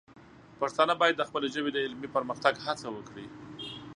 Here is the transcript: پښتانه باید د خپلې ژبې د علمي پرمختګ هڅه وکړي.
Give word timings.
پښتانه 0.61 0.93
باید 1.01 1.15
د 1.17 1.23
خپلې 1.29 1.47
ژبې 1.55 1.71
د 1.73 1.77
علمي 1.85 2.09
پرمختګ 2.15 2.53
هڅه 2.65 2.87
وکړي. 2.95 3.27